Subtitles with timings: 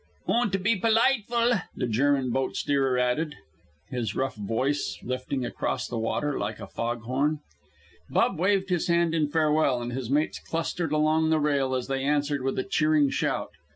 [0.25, 3.35] "Und be politeful!" the German boat steerer added,
[3.91, 7.37] his rough voice lifting across the water like a fog horn.
[8.09, 12.03] Bub waved his hand in farewell, and his mates clustered along the rail as they
[12.03, 13.51] answered with a cheering shout.